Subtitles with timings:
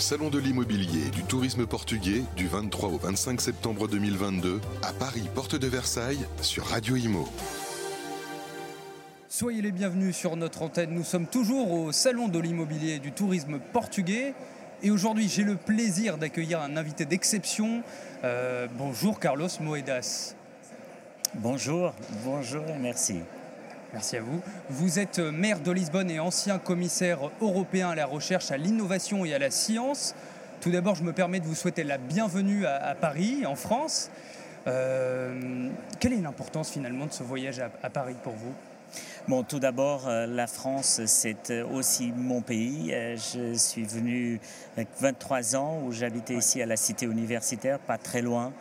[0.00, 5.28] Salon de l'immobilier et du tourisme portugais du 23 au 25 septembre 2022 à Paris,
[5.34, 7.28] porte de Versailles, sur Radio Imo.
[9.28, 10.94] Soyez les bienvenus sur notre antenne.
[10.94, 14.32] Nous sommes toujours au Salon de l'immobilier et du tourisme portugais.
[14.82, 17.82] Et aujourd'hui, j'ai le plaisir d'accueillir un invité d'exception.
[18.24, 20.34] Euh, bonjour Carlos Moedas.
[21.34, 21.92] Bonjour,
[22.24, 23.20] bonjour et merci.
[23.92, 24.40] Merci à vous.
[24.68, 29.34] Vous êtes maire de Lisbonne et ancien commissaire européen à la recherche, à l'innovation et
[29.34, 30.14] à la science.
[30.60, 34.10] Tout d'abord, je me permets de vous souhaiter la bienvenue à, Paris, en France.
[34.68, 38.54] Euh, quelle est l'importance finalement de ce voyage à Paris pour vous?
[39.28, 42.92] Bon, tout d'abord, euh, la France, c'est euh, aussi mon pays.
[43.16, 44.40] Je suis venu
[44.76, 48.52] avec 23 ans où j'habitais ici à la cité universitaire, pas très loin.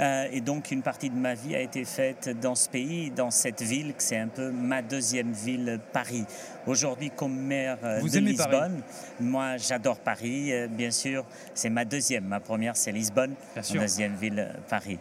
[0.00, 3.62] Et donc, une partie de ma vie a été faite dans ce pays, dans cette
[3.62, 6.24] ville, que c'est un peu ma deuxième ville, Paris.
[6.66, 8.82] Aujourd'hui, comme maire de Lisbonne,
[9.20, 10.52] moi, j'adore Paris.
[10.70, 12.24] bien sûr, c'est ma deuxième.
[12.24, 13.34] Ma première, c'est Lisbonne.
[13.54, 14.98] Ma deuxième ville, Paris.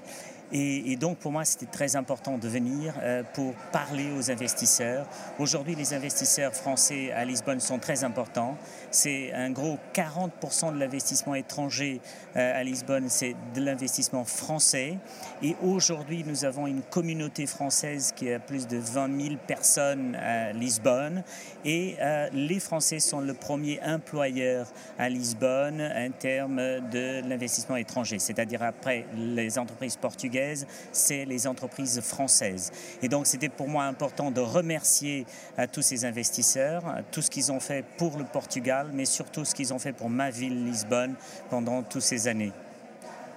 [0.56, 5.08] Et, donc pour moi, c'était très important de venir euh, pour parler aux investisseurs.
[5.40, 8.56] Aujourd'hui, les investisseurs français à Lisbonne sont très importants.
[8.92, 12.02] C'est un gros 40% de l'investissement étranger
[12.36, 15.00] euh, à Lisbonne, c'est de l'investissement français.
[15.42, 20.52] Et aujourd'hui, nous avons une communauté française qui a plus de 20 000 personnes à
[20.54, 21.24] Lisbonne.
[21.66, 24.68] Et euh, les Français sont le premier employeur
[25.00, 30.43] à Lisbonne en termes de l'investissement étranger, c'est-à-dire après les entreprises portugaises
[30.92, 32.72] c'est les entreprises françaises.
[33.02, 35.26] Et donc c'était pour moi important de remercier
[35.58, 39.56] à tous ces investisseurs, tout ce qu'ils ont fait pour le Portugal, mais surtout ce
[39.56, 41.16] qu'ils ont fait pour ma ville, Lisbonne,
[41.50, 42.52] pendant toutes ces années.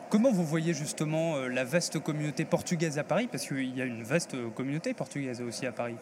[0.08, 3.28] Comment vous voyez justement euh, la vaste communauté portugaise à Paris?
[3.30, 5.96] Parce qu'il y a une vaste communauté portugaise aussi à Paris.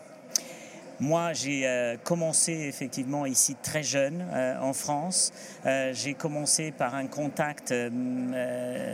[1.00, 5.32] Moi, j'ai euh, commencé effectivement ici très jeune euh, en France.
[5.66, 7.74] Euh, j'ai commencé par un contact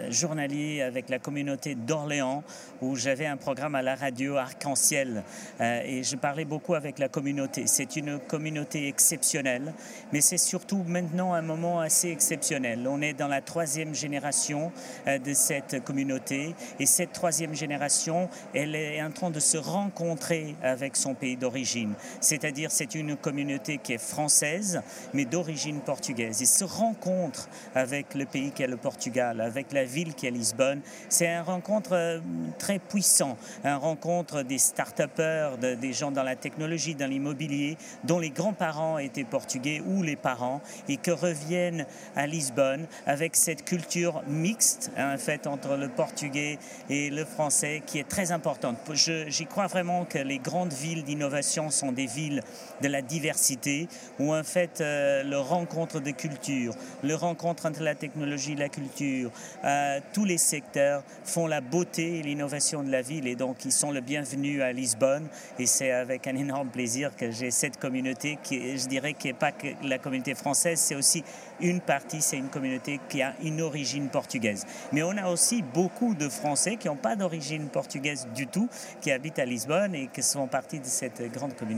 [0.08, 2.42] journalier avec la communauté d'Orléans
[2.80, 5.22] où j'avais un programme à la radio Arc-en-Ciel
[5.60, 7.66] et je parlais beaucoup avec la communauté.
[7.66, 9.72] C'est une communauté exceptionnelle,
[10.12, 12.86] mais c'est surtout maintenant un moment assez exceptionnel.
[12.88, 14.72] On est dans la troisième génération
[15.06, 20.96] de cette communauté et cette troisième génération, elle est en train de se rencontrer avec
[20.96, 21.89] son pays d'origine.
[22.20, 26.40] C'est-à-dire c'est une communauté qui est française, mais d'origine portugaise.
[26.40, 30.30] Ils se rencontrent avec le pays qui est le Portugal, avec la ville qui est
[30.30, 30.80] Lisbonne.
[31.08, 32.20] C'est un rencontre euh,
[32.58, 38.30] très puissant, un rencontre des start-upers, des gens dans la technologie, dans l'immobilier, dont les
[38.30, 41.86] grands-parents étaient portugais ou les parents, et que reviennent
[42.16, 46.58] à Lisbonne avec cette culture mixte, en fait, entre le portugais
[46.88, 48.76] et le français, qui est très importante.
[48.94, 52.42] J'y crois vraiment que les grandes villes d'innovation sont des villes
[52.82, 57.94] de la diversité, où en fait euh, le rencontre de cultures, le rencontre entre la
[57.94, 59.30] technologie et la culture,
[59.64, 63.72] euh, tous les secteurs font la beauté et l'innovation de la ville et donc ils
[63.72, 65.26] sont le bienvenu à Lisbonne
[65.58, 69.34] et c'est avec un énorme plaisir que j'ai cette communauté qui, je dirais, qui n'est
[69.34, 71.24] pas que la communauté française, c'est aussi
[71.60, 74.66] une partie, c'est une communauté qui a une origine portugaise.
[74.92, 78.68] Mais on a aussi beaucoup de Français qui n'ont pas d'origine portugaise du tout,
[79.00, 81.69] qui habitent à Lisbonne et qui sont partie de cette grande communauté.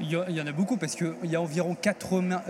[0.00, 2.42] Il y en a beaucoup parce qu'il y a environ 80,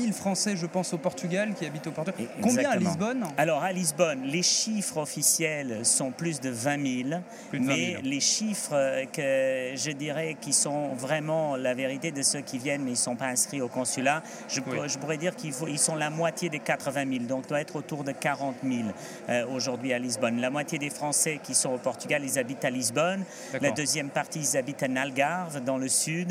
[0.00, 2.28] 000 Français, je pense, au Portugal qui habitent au Portugal.
[2.42, 7.20] Combien à Lisbonne Alors à Lisbonne, les chiffres officiels sont plus de 20 000,
[7.52, 12.82] mais les chiffres que je dirais qui sont vraiment la vérité de ceux qui viennent
[12.82, 16.10] mais ils ne sont pas inscrits au consulat, je, je pourrais dire qu'ils sont la
[16.10, 18.88] moitié des 80 000, donc doit être autour de 40 000
[19.28, 20.40] euh, aujourd'hui à Lisbonne.
[20.40, 23.24] La moitié des Français qui sont au Portugal, ils habitent à Lisbonne.
[23.60, 26.23] La deuxième partie, ils habitent à Algarve, dans le sud.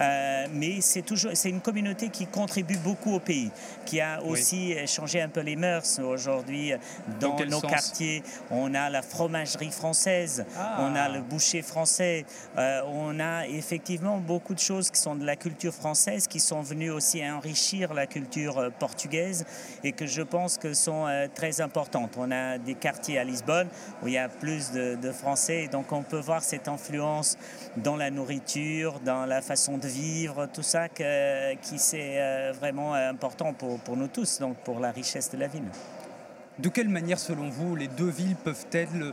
[0.00, 3.50] Euh, mais c'est toujours, c'est une communauté qui contribue beaucoup au pays,
[3.84, 6.72] qui a aussi changé un peu les mœurs aujourd'hui
[7.20, 8.22] dans, nos quartiers.
[8.50, 10.78] On a la fromagerie française, ah.
[10.80, 12.24] on a le boucher français,
[12.58, 16.62] euh, on a effectivement beaucoup de choses qui sont de la culture française, qui sont
[16.62, 19.44] venues aussi enrichir la culture portugaise
[19.82, 22.14] et que je pense que sont euh, très importantes.
[22.16, 23.68] On a des quartiers à Lisbonne
[24.02, 27.36] où il y a plus de, Français, donc on peut voir cette influence
[27.76, 33.52] dans la nourriture, dans la façon de vivre, tout ça qui c'est euh, vraiment important
[33.52, 35.68] pour, pour nous tous, donc pour la richesse de la ville.
[36.58, 39.12] De quelle manière, selon vous, les deux villes peuvent-elles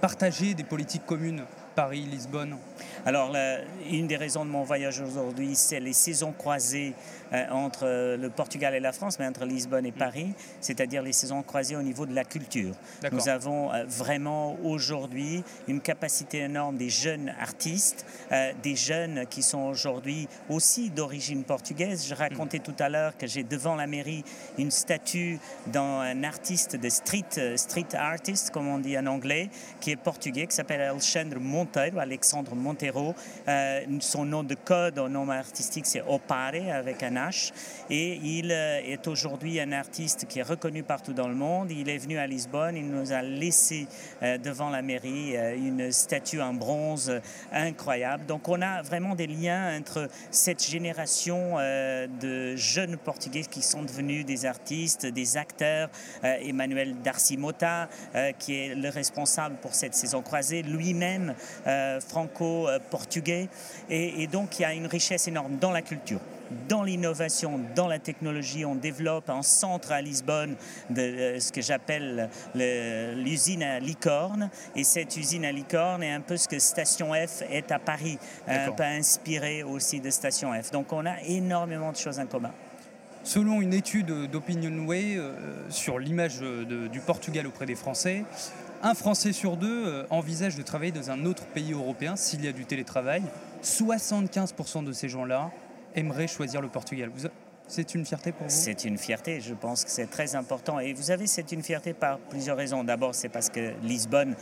[0.00, 1.44] partager des politiques communes?
[1.74, 2.56] Paris-Lisbonne
[3.06, 3.34] Alors,
[3.90, 6.94] une des raisons de mon voyage aujourd'hui, c'est les saisons croisées
[7.32, 9.98] euh, entre le Portugal et la France, mais entre Lisbonne et mm.
[9.98, 12.74] Paris, c'est-à-dire les saisons croisées au niveau de la culture.
[13.12, 19.42] Nous avons euh, vraiment aujourd'hui une capacité énorme des jeunes artistes, euh, des jeunes qui
[19.42, 22.08] sont aujourd'hui aussi d'origine portugaise.
[22.08, 22.62] Je racontais mm.
[22.62, 24.24] tout à l'heure que j'ai devant la mairie
[24.58, 25.38] une statue
[25.68, 29.50] d'un artiste de street, street artist, comme on dit en anglais,
[29.80, 31.38] qui est portugais, qui s'appelle Alexandre
[31.98, 33.14] Alexandre Montero.
[34.00, 37.16] son nom de code, son nom artistique, c'est Opare, avec un
[37.90, 41.70] et il euh, est aujourd'hui un artiste qui est reconnu partout dans le monde.
[41.70, 43.86] Il est venu à Lisbonne, il nous a laissé
[44.22, 47.20] euh, devant la mairie euh, une statue en bronze
[47.52, 48.26] incroyable.
[48.26, 54.24] Donc on a vraiment des liens entre cette génération de jeunes Portugais qui sont devenus
[54.24, 55.88] des artistes, des acteurs.
[56.22, 57.88] Emmanuel Darcy-Mota,
[58.38, 61.34] qui est le responsable pour cette saison croisée, lui-même
[62.00, 63.48] franco-portugais.
[63.88, 66.20] Et, et donc il y a une richesse énorme dans la culture
[66.68, 68.64] dans l'innovation, dans la technologie.
[68.64, 70.56] On développe un centre à Lisbonne
[70.90, 74.50] de euh, ce que j'appelle l'usine à licorne.
[74.76, 78.18] Et cette usine à licorne est un peu ce que Station F est à Paris,
[78.46, 80.70] un peu inspiré aussi de Station F.
[80.70, 82.52] Donc on a énormément de choses en commun.
[83.22, 85.34] Selon une étude d'OpinionWay euh,
[85.68, 88.24] sur l'image du Portugal auprès des Français,
[88.82, 92.48] un Français sur deux euh, envisage de travailler dans un autre pays européen s'il y
[92.48, 93.22] a du télétravail.
[93.62, 95.50] 75% de ces gens-là
[95.94, 97.10] aimerait choisir le Portugal.
[97.66, 98.52] C'est une fierté pour vous?
[98.52, 100.80] C'est une fierté, je pense que c'est très important.
[100.80, 102.82] Et vous avez, c'est une fierté par plusieurs raisons.
[102.82, 104.34] D'abord, c'est parce que Lisbonne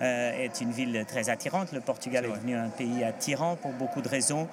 [0.00, 1.72] euh, est une ville très attirante.
[1.72, 4.46] Le Portugal est, devenu un pays attirant pour beaucoup de raisons.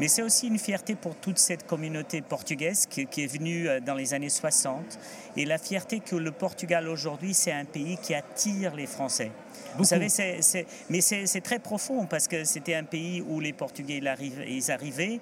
[0.00, 3.80] Mais c'est aussi une fierté pour toute cette communauté portugaise qui, qui, est venue euh,
[3.80, 4.98] dans les années 60.
[5.36, 9.30] Et la fierté que le Portugal aujourd'hui, c'est un pays qui attire les Français.
[9.78, 10.08] Vous savez,
[10.90, 14.02] mais c'est très profond parce que c'était un pays où les Portugais
[14.46, 15.18] ils arrivaient,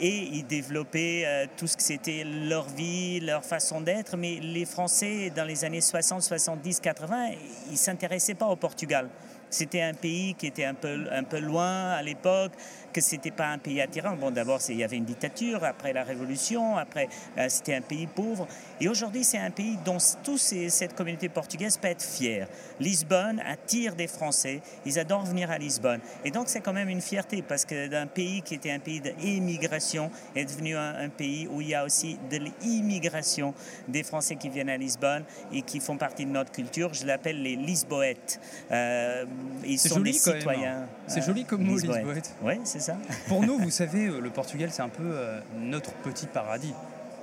[0.00, 4.16] et ils développaient euh, tout ce que c'était leur vie, leur façon d'être.
[4.16, 7.30] Mais les Français, dans les années 60, 70, 80,
[7.66, 9.08] ils ne s'intéressaient pas au Portugal.
[9.48, 12.52] C'était un pays qui était un peu, un peu loin à l'époque,
[12.94, 14.16] que ce n'était pas un pays attirant.
[14.16, 18.06] Bon, d'abord, il y avait une dictature, après la Révolution, après, euh, c'était un pays
[18.06, 18.46] pauvre.
[18.80, 22.48] Et aujourd'hui, c'est un pays dont toute cette communauté portugaise peut être fière.
[22.80, 26.00] Lisbonne attire des Français, ils adorent venir à Lisbonne.
[26.24, 29.00] Et donc, c'est quand même une fierté, parce que d'un pays qui était un pays
[29.00, 33.54] d'immigration est devenu un, pays où il y a aussi de l'immigration
[33.88, 36.94] des Français qui viennent à Lisbonne et qui font partie de notre culture.
[36.94, 38.40] Je l'appelle les Lisboètes.
[38.70, 39.24] Euh,
[39.64, 40.86] ils sont joli, des citoyens.
[41.08, 42.34] C'est joli euh, comme mot, Lisboète.
[42.42, 42.96] Oui, c'est ça.
[43.28, 45.16] Pour nous, vous savez, euh, le Portugal, c'est un peu
[45.58, 46.74] notre petit paradis.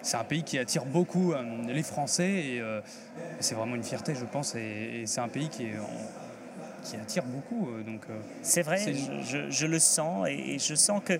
[0.01, 1.33] C'est un pays qui attire beaucoup
[1.67, 2.63] les Français et
[3.39, 4.55] c'est vraiment une fierté, je pense.
[4.55, 5.75] Et, c'est un pays qui est
[6.83, 7.69] qui attire beaucoup.
[7.85, 8.01] donc
[8.41, 11.13] c'est vrai, Je, le sens et, je sens que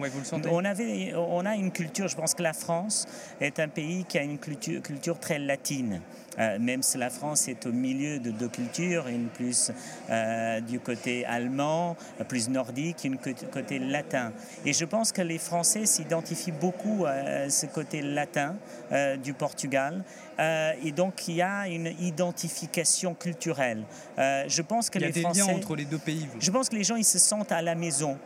[0.49, 2.07] on avait, on a une culture.
[2.07, 3.07] Je pense que la France
[3.39, 6.01] est un pays qui a une culture, culture très latine.
[6.39, 9.72] Euh, même si la France est au milieu de deux cultures, une plus
[10.10, 11.98] euh, du côté allemand,
[12.28, 14.31] plus nordique, une côté latin.
[14.66, 18.56] Et je pense que les Français s'identifient beaucoup à ce côté latin
[18.92, 20.04] euh, du Portugal.
[20.39, 23.83] et donc il y a une identification culturelle.
[24.18, 26.28] je pense que il y a des liens entre les deux pays.
[26.39, 28.18] Je pense que les gens ils se sentent à la maison.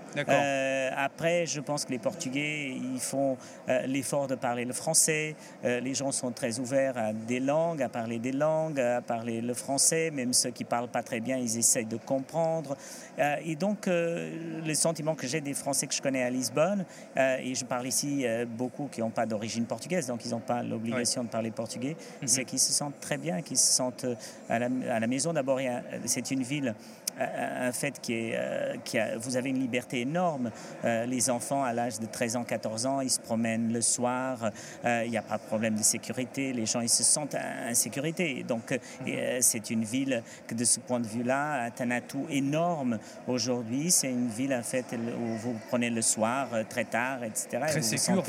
[0.95, 3.37] après, je pense que les Portugais ils font
[3.85, 5.35] l'effort de parler le français.
[5.63, 9.53] les gens sont très ouverts à des langues, à parler des langues, à parler le
[9.53, 12.75] français, même ceux qui parlent pas très bien, ils essayent de comprendre.
[13.19, 16.83] Euh, et donc, euh, le sentiment que j'ai des Français que je connais à Lisbonne,
[17.15, 18.25] euh, et je parle ici
[18.57, 22.27] beaucoup qui n'ont pas d'origine portugaise, donc ils n'ont pas l'obligation de parler portugais, mhm.
[22.27, 24.05] c'est qu'ils se sentent très bien, qu'ils se sentent
[24.49, 25.31] à la, à la maison.
[25.31, 25.61] D'abord,
[26.03, 26.75] c'est une ville
[27.17, 28.37] un fait qui est,
[28.83, 30.51] qui a, vous avez une liberté énorme.
[30.83, 34.51] Les enfants à l'âge de 13 ans, 14 ans, ils se promènent le soir,
[34.83, 38.43] il n'y a pas de problème de sécurité, les gens ils se sentent en sécurité.
[38.47, 39.41] Donc mhm.
[39.41, 43.91] c'est une ville que de ce point de vue-là a un atout énorme aujourd'hui.
[43.91, 47.47] C'est une ville en fait où vous prenez le soir très tard, etc.
[47.67, 48.23] Très sécure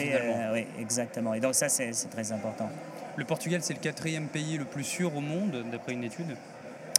[0.52, 1.34] Oui, exactement.
[1.34, 2.68] Et donc ça c'est très important.
[3.16, 6.36] Le Portugal, c'est le quatrième pays le plus sûr au monde, d'après une étude?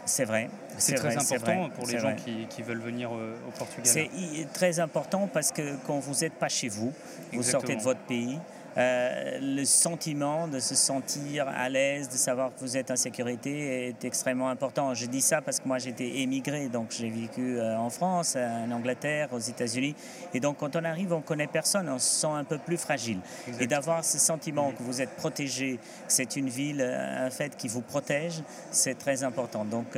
[0.05, 0.49] C'est vrai.
[0.77, 3.85] C'est très important pour les gens qui, veulent venir euh, au Portugal.
[3.85, 4.09] C'est
[4.53, 6.91] très important parce que quand vous n'êtes pas chez vous,
[7.33, 8.39] vous sortez de votre pays,
[8.77, 13.88] euh, le sentiment de se sentir à l'aise, de savoir que vous êtes en sécurité
[13.88, 14.93] est extrêmement important.
[14.93, 18.69] Je dis ça parce que moi j'étais émigré, donc j'ai vécu euh, en France, en
[18.69, 19.96] Angleterre, aux États-Unis.
[20.36, 23.19] Et donc quand on arrive, on connaît personne, on se sent un peu plus fragile.
[23.60, 27.67] Et d'avoir ce sentiment que vous êtes protégé, que c'est une ville, un fait qui
[27.67, 29.65] vous protège, c'est très important.
[29.65, 29.98] Donc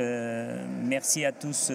[0.84, 1.70] merci à tous.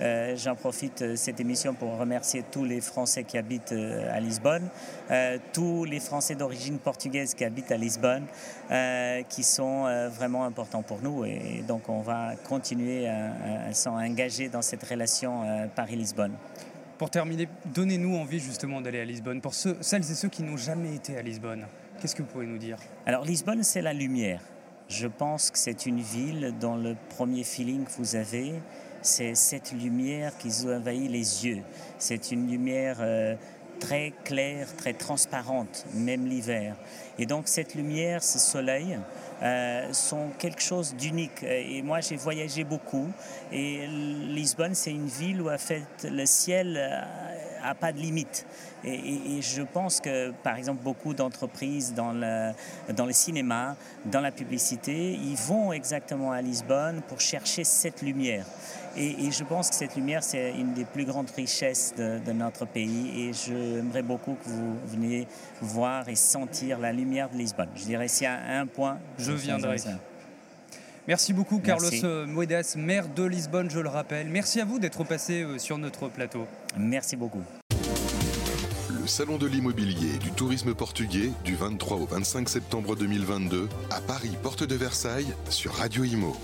[0.00, 4.68] J'en profite de cette émission pour remercier tous les Français qui habitent à Lisbonne,
[5.52, 8.24] tous les Français d'origine portugaise qui habitent à Lisbonne,
[8.70, 11.24] euh, qui sont euh, vraiment importants pour nous.
[11.24, 16.32] Et donc, on va continuer à, s'engager dans cette relation euh, Paris-Lisbonne.
[16.98, 19.40] Pour terminer, donnez-nous envie justement d'aller à Lisbonne.
[19.40, 21.66] Pour ceux, celles et ceux qui n'ont jamais été à Lisbonne,
[22.00, 22.76] qu'est-ce que vous pouvez nous dire?
[23.06, 24.40] Alors, Lisbonne, c'est la lumière.
[24.88, 28.52] Je pense que c'est une ville dont le premier feeling que vous avez,
[29.00, 31.62] c'est cette lumière qui vous envahit les yeux.
[31.98, 32.98] C'est une lumière
[33.82, 36.76] très claire, très transparente, même l'hiver.
[37.18, 38.96] Et donc cette lumière, ce soleil,
[39.42, 41.42] euh, sont quelque chose d'unique.
[41.42, 43.08] Et moi, j'ai voyagé beaucoup.
[43.50, 46.76] Et Lisbonne, c'est une ville où en fait, le ciel
[47.68, 48.46] n'a pas de limite.
[48.84, 52.52] Et, je pense que, par exemple, beaucoup d'entreprises dans le,
[52.94, 53.76] dans le cinéma,
[54.06, 58.46] dans la publicité, ils vont exactement à Lisbonne pour chercher cette lumière.
[58.96, 63.28] Et, je pense que cette lumière, c'est une des plus grandes richesses de, notre pays.
[63.28, 65.26] Et j'aimerais beaucoup que vous veniez
[65.60, 67.70] voir et sentir la lumière de Lisbonne.
[67.76, 69.76] Je dirais s'il y a un point, je viendrai.
[71.08, 74.28] Merci beaucoup, Carlos euh, Moedas, maire de Lisbonne, je le rappelle.
[74.28, 76.46] Merci à vous d'être passé euh, sur notre plateau.
[76.78, 77.42] Merci beaucoup.
[79.00, 84.00] Le Salon de l'immobilier et du tourisme portugais du 23 au 25 septembre 2022 à
[84.00, 86.36] Paris, porte de Versailles, sur Radio Imo.